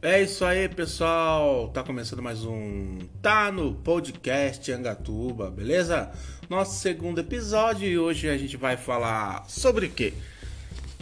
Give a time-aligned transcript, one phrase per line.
[0.00, 1.70] É isso aí, pessoal.
[1.70, 6.12] Tá começando mais um Tá no Podcast Angatuba, beleza?
[6.48, 10.14] Nosso segundo episódio e hoje a gente vai falar sobre o quê?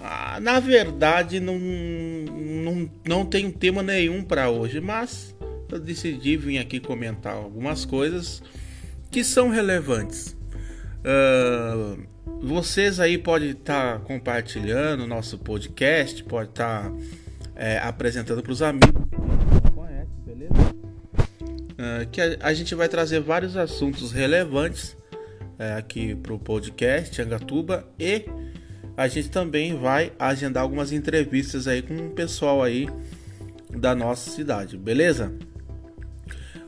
[0.01, 5.37] Ah, na verdade, não, não, não tem tema nenhum para hoje, mas
[5.70, 8.42] eu decidi vir aqui comentar algumas coisas
[9.10, 10.34] que são relevantes.
[11.05, 12.02] Uh,
[12.41, 16.84] vocês aí podem estar tá compartilhando nosso podcast, pode estar.
[16.84, 17.26] Tá
[17.56, 18.92] é, apresentando para os amigos.
[19.74, 20.52] Conhece, beleza?
[20.52, 24.96] Uh, que a, a, gente vai trazer vários assuntos relevantes
[25.59, 28.27] é, aqui para o podcast Angatuba e
[28.96, 32.88] a gente também vai agendar algumas entrevistas aí com o pessoal aí
[33.70, 35.32] da nossa cidade, beleza?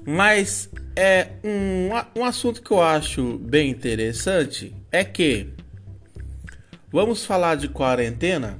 [0.07, 5.49] Mas é um, um assunto que eu acho bem interessante é que
[6.91, 8.59] vamos falar de quarentena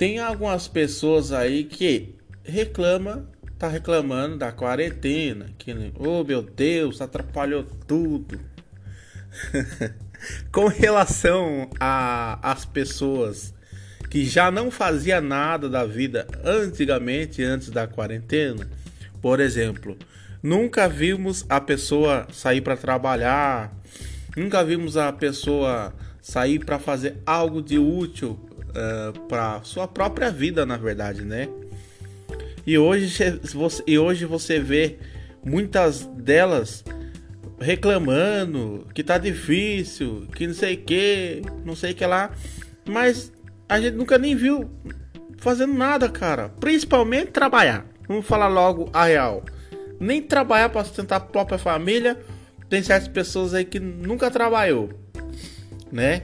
[0.00, 7.64] tem algumas pessoas aí que reclama, tá reclamando da quarentena, que oh meu Deus, atrapalhou
[7.86, 8.40] tudo.
[10.50, 13.52] Com relação às pessoas
[14.08, 18.66] que já não fazia nada da vida antigamente, antes da quarentena,
[19.20, 19.98] por exemplo,
[20.42, 23.70] nunca vimos a pessoa sair para trabalhar,
[24.34, 25.92] nunca vimos a pessoa
[26.22, 31.48] sair para fazer algo de útil uh, eh, para sua própria vida, na verdade, né?
[32.66, 34.98] E hoje, você, e hoje você vê
[35.44, 36.84] muitas delas
[37.60, 42.30] reclamando que tá difícil, que não sei que, não sei que lá,
[42.88, 43.32] mas
[43.68, 44.70] a gente nunca nem viu
[45.38, 46.48] fazendo nada, cara.
[46.60, 47.86] Principalmente trabalhar.
[48.08, 49.44] Vamos falar logo a real.
[49.98, 52.18] Nem trabalhar para sustentar a própria família.
[52.68, 54.90] Tem certas pessoas aí que nunca trabalhou,
[55.90, 56.22] né?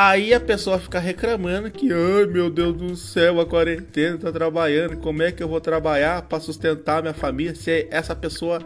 [0.00, 4.96] Aí a pessoa fica reclamando que, ai meu Deus do céu, a quarentena tá trabalhando,
[4.98, 8.64] como é que eu vou trabalhar para sustentar minha família se essa pessoa,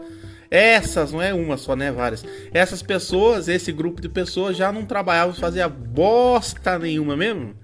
[0.51, 2.23] essas, não é uma só, né, várias.
[2.53, 7.55] Essas pessoas, esse grupo de pessoas já não trabalhavam, fazia bosta nenhuma mesmo,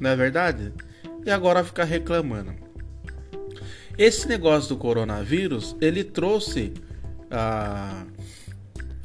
[0.00, 0.72] não é verdade?
[1.26, 2.54] E agora fica reclamando.
[3.98, 6.72] Esse negócio do coronavírus, ele trouxe,
[7.30, 8.06] ah,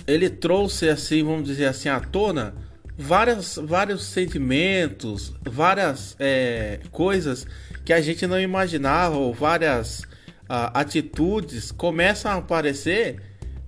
[0.07, 2.62] ele trouxe assim, vamos dizer assim, à tona
[2.97, 7.45] várias, vários sentimentos, várias é, coisas
[7.83, 13.21] que a gente não imaginava, ou várias uh, atitudes começam a aparecer,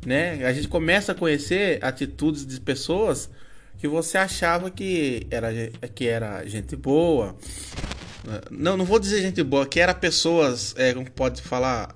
[0.05, 0.45] né?
[0.45, 3.29] A gente começa a conhecer atitudes de pessoas
[3.77, 5.49] que você achava que era,
[5.93, 7.35] que era gente boa.
[8.49, 11.93] Não, não vou dizer gente boa, que era pessoas, é, como pode falar,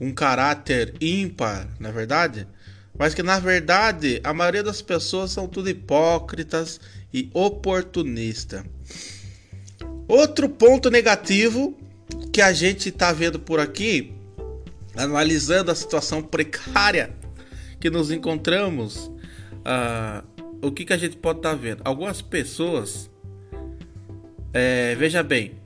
[0.00, 2.46] uh, caráter ímpar, na é verdade
[2.98, 6.80] mas que na verdade a maioria das pessoas são tudo hipócritas
[7.12, 8.64] e oportunista.
[10.08, 11.76] Outro ponto negativo
[12.32, 14.14] que a gente está vendo por aqui,
[14.96, 17.10] analisando a situação precária
[17.80, 20.24] que nos encontramos, uh,
[20.62, 21.82] o que, que a gente pode estar tá vendo?
[21.84, 23.10] Algumas pessoas,
[24.52, 25.58] é, veja bem,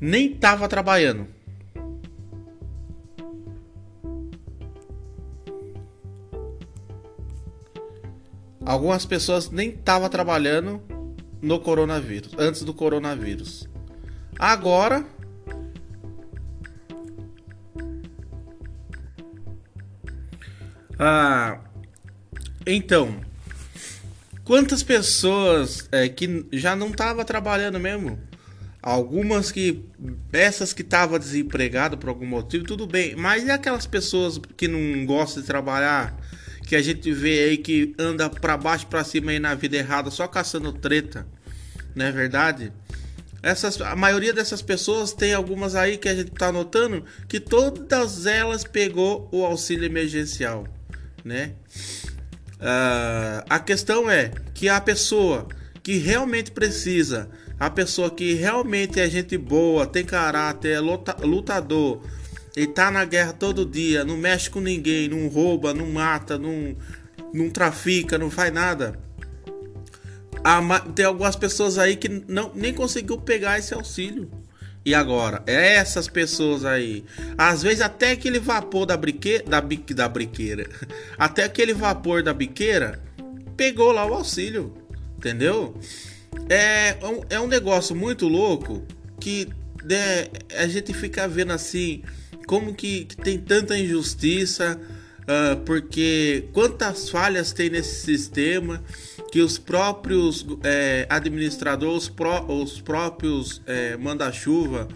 [0.00, 1.26] nem estava trabalhando
[8.64, 10.80] Algumas pessoas nem estavam trabalhando
[11.40, 13.68] no coronavírus, antes do coronavírus.
[14.38, 15.04] Agora
[21.04, 21.58] Ah,
[22.64, 23.20] então,
[24.44, 28.20] quantas pessoas é, que já não estavam trabalhando mesmo?
[28.80, 29.84] Algumas que,
[30.32, 33.16] essas que estavam desempregadas por algum motivo, tudo bem.
[33.16, 36.16] Mas e aquelas pessoas que não gostam de trabalhar?
[36.66, 40.10] Que a gente vê aí que anda para baixo para cima aí na vida errada
[40.10, 41.26] só caçando treta,
[41.94, 42.72] não é verdade?
[43.42, 48.24] Essas, a maioria dessas pessoas tem algumas aí que a gente tá notando que todas
[48.24, 50.66] elas pegou o auxílio emergencial,
[51.24, 51.54] né?
[52.60, 55.48] Uh, a questão é que a pessoa
[55.82, 57.28] que realmente precisa,
[57.58, 62.00] a pessoa que realmente é gente boa, tem caráter, é lutador,
[62.56, 66.76] ele tá na guerra todo dia, não mexe com ninguém, não rouba, não mata, não,
[67.32, 68.98] não trafica, não faz nada.
[70.94, 74.30] Tem algumas pessoas aí que não, nem conseguiu pegar esse auxílio.
[74.84, 77.04] E agora, essas pessoas aí,
[77.38, 79.60] às vezes até aquele vapor da briqueira, da,
[79.94, 80.68] da briqueira,
[81.16, 83.00] até aquele vapor da biqueira,
[83.56, 84.74] pegou lá o auxílio,
[85.16, 85.78] entendeu?
[86.48, 88.84] É, é um, é negócio muito louco
[89.20, 89.48] que
[89.84, 90.26] né,
[90.58, 92.02] a gente fica vendo assim,
[92.46, 94.78] como que, que tem tanta injustiça,
[95.22, 98.82] uh, porque quantas falhas tem nesse sistema,
[99.32, 104.88] que os próprios é, administradores, os, pró os próprios é, manda-chuva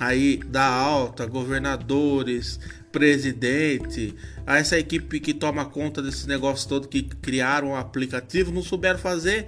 [0.00, 2.58] aí da alta, governadores,
[2.90, 4.12] presidente,
[4.44, 9.46] essa equipe que toma conta desse negócio todo que criaram o aplicativo não souberam fazer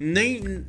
[0.00, 0.64] nem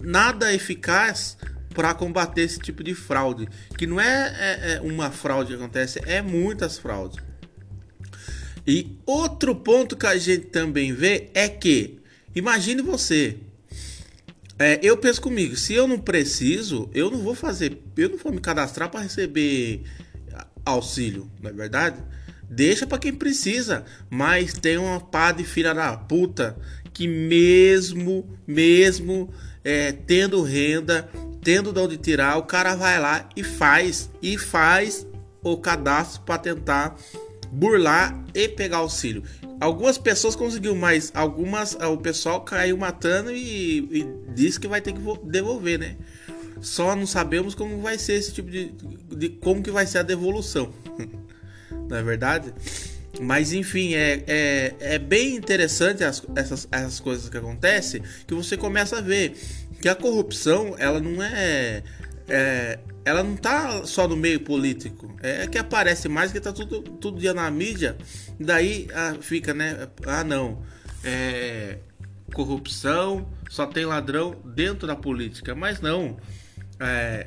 [0.00, 1.36] nada eficaz
[1.74, 6.00] para combater esse tipo de fraude, que não é, é, é uma fraude que acontece,
[6.04, 7.18] é muitas fraudes.
[8.66, 11.98] E outro ponto que a gente também vê é que,
[12.34, 13.36] imagine você,
[14.58, 18.32] é, eu penso comigo, se eu não preciso, eu não vou fazer, eu não vou
[18.32, 19.82] me cadastrar para receber
[20.64, 21.96] auxílio, não é verdade?
[22.48, 26.56] Deixa para quem precisa, mas tem uma pá de filha da puta
[26.92, 29.32] que mesmo, mesmo
[29.64, 31.08] é, tendo renda,
[31.42, 35.06] tendo de onde tirar, o cara vai lá e faz e faz
[35.42, 36.96] o cadastro para tentar
[37.50, 39.24] burlar e pegar auxílio.
[39.60, 44.92] Algumas pessoas conseguiu, mas algumas o pessoal caiu matando e, e disse que vai ter
[44.92, 45.96] que devolver, né?
[46.60, 48.72] Só não sabemos como vai ser esse tipo de,
[49.16, 50.72] de como que vai ser a devolução,
[51.88, 52.52] não é verdade?
[53.20, 58.56] Mas enfim, é, é, é bem interessante as, essas, essas coisas que acontecem que você
[58.56, 59.36] começa a ver
[59.82, 61.82] que a corrupção ela não é,
[62.28, 65.12] é ela não tá só no meio político.
[65.20, 67.96] É que aparece mais que tá tudo, tudo dia na mídia.
[68.38, 69.88] Daí ah, fica, né?
[70.06, 70.62] Ah, não.
[71.02, 71.78] É,
[72.32, 75.52] corrupção, só tem ladrão dentro da política.
[75.52, 76.16] Mas não.
[76.78, 77.26] É,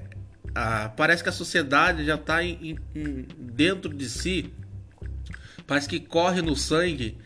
[0.55, 4.53] ah, parece que a sociedade já está em, em, dentro de si.
[5.67, 7.17] Parece que corre no sangue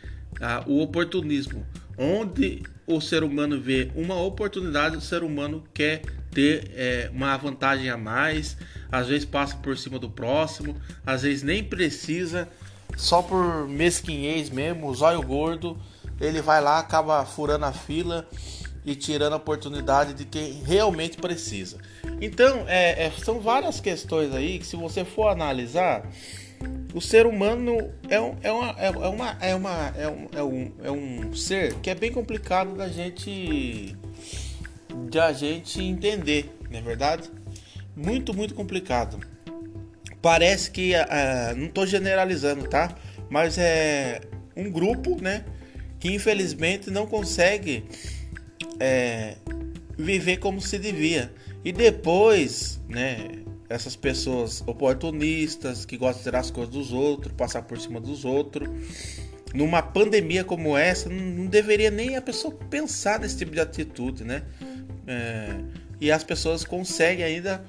[0.41, 1.67] ah, o oportunismo.
[1.99, 6.01] Onde o ser humano vê uma oportunidade, o ser humano quer
[6.31, 8.55] ter é, uma vantagem a mais,
[8.89, 10.75] às vezes passa por cima do próximo,
[11.05, 12.47] às vezes nem precisa,
[12.95, 15.77] só por mesquinhez mesmo, zóio gordo,
[16.21, 18.27] ele vai lá, acaba furando a fila
[18.85, 21.77] e tirando a oportunidade de quem realmente precisa.
[22.21, 26.09] Então, é, é, são várias questões aí que, se você for analisar,
[26.93, 30.71] o ser humano é, um, é, uma, é, uma, é, uma, é, um, é, um,
[30.83, 33.95] é um ser que é bem complicado da gente
[35.09, 37.29] de a gente entender, não é verdade?
[37.95, 39.19] Muito, muito complicado.
[40.21, 42.95] Parece que, uh, não estou generalizando, tá?
[43.29, 44.21] Mas é
[44.55, 45.45] um grupo, né?
[45.99, 47.85] Que infelizmente não consegue
[48.79, 49.35] é,
[49.97, 51.31] viver como se devia.
[51.63, 53.43] E depois, né?
[53.69, 58.25] Essas pessoas oportunistas que gostam de tirar as coisas dos outros, passar por cima dos
[58.25, 58.67] outros.
[59.53, 64.43] Numa pandemia como essa, não deveria nem a pessoa pensar nesse tipo de atitude, né?
[65.07, 65.59] É,
[66.01, 67.63] e as pessoas conseguem ainda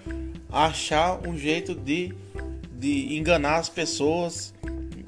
[0.51, 2.15] achar um jeito de,
[2.79, 4.55] de enganar as pessoas,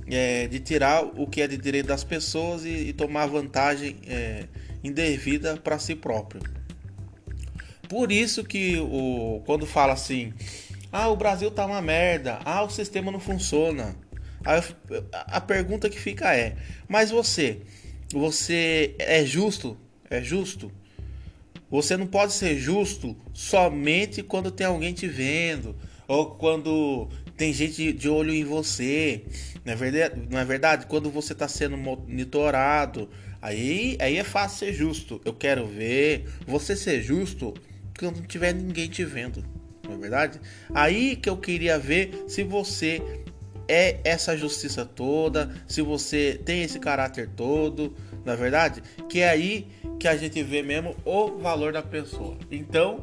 [0.06, 4.44] é, de tirar o que é de direito das pessoas e, e tomar vantagem é,
[4.83, 6.43] indevida para si próprio.
[7.89, 10.33] Por isso que o, quando fala assim,
[10.93, 13.97] ah, o Brasil tá uma merda, ah, o sistema não funciona.
[14.44, 16.56] A, a pergunta que fica é,
[16.87, 17.62] mas você,
[18.12, 19.79] você é justo?
[20.11, 20.71] É justo?
[21.71, 25.75] Você não pode ser justo somente quando tem alguém te vendo
[26.06, 29.25] ou quando tem gente de olho em você.
[29.65, 30.23] Não é verdade?
[30.31, 30.87] Não é verdade?
[30.87, 33.09] Quando você está sendo monitorado,
[33.41, 35.21] aí, aí é fácil ser justo.
[35.25, 37.55] Eu quero ver você ser justo
[37.99, 39.43] quando não tiver ninguém te vendo.
[39.84, 40.41] Não é verdade?
[40.74, 43.22] Aí que eu queria ver se você
[43.69, 49.31] é essa justiça toda, se você tem esse caráter todo, na é verdade, que é
[49.31, 52.36] aí que a gente vê mesmo o valor da pessoa.
[52.51, 53.03] Então,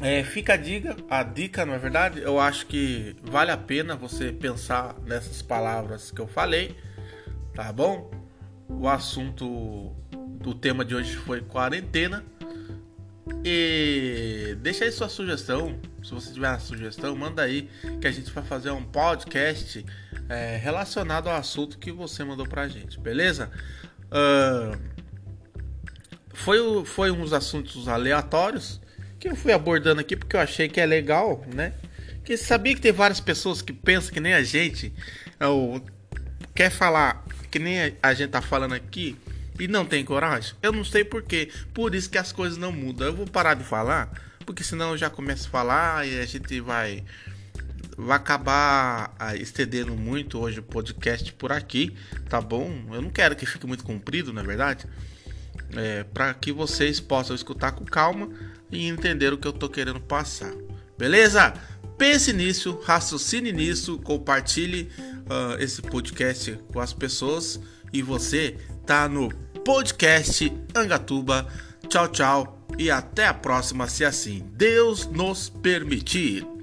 [0.00, 3.96] é, fica a dica, a dica, na é verdade, eu acho que vale a pena
[3.96, 6.76] você pensar nessas palavras que eu falei,
[7.54, 8.10] tá bom?
[8.68, 9.94] O assunto
[10.40, 12.24] do tema de hoje foi quarentena.
[13.44, 15.78] E deixa aí sua sugestão.
[16.02, 17.68] Se você tiver uma sugestão, manda aí
[18.00, 19.84] que a gente vai fazer um podcast
[20.28, 23.50] é, relacionado ao assunto que você mandou pra gente, beleza?
[24.06, 24.78] Uh,
[26.32, 28.80] foi, foi uns assuntos aleatórios
[29.18, 31.72] que eu fui abordando aqui porque eu achei que é legal, né?
[32.24, 34.92] Que sabia que tem várias pessoas que pensam que nem a gente,
[35.40, 35.80] ou
[36.54, 39.16] quer falar que nem a gente tá falando aqui
[39.58, 40.54] e não tem coragem.
[40.62, 41.50] Eu não sei porquê.
[41.72, 43.06] Por isso que as coisas não mudam.
[43.06, 44.10] Eu vou parar de falar,
[44.44, 47.04] porque senão eu já começo a falar e a gente vai
[47.98, 51.96] vai acabar ah, estendendo muito hoje o podcast por aqui,
[52.28, 52.70] tá bom?
[52.92, 54.86] Eu não quero que fique muito comprido, na é verdade
[55.74, 58.28] é, para que vocês possam escutar com calma
[58.70, 60.52] e entender o que eu estou querendo passar.
[60.98, 61.54] Beleza?
[61.98, 67.58] Pense nisso, raciocine nisso, compartilhe uh, esse podcast com as pessoas
[67.92, 69.30] e você tá no
[69.66, 71.44] podcast Angatuba.
[71.88, 76.55] Tchau, tchau e até a próxima, se assim Deus nos permitir.